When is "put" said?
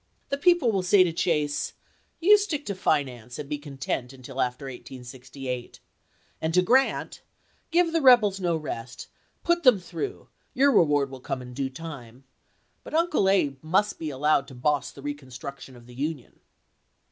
9.43-9.61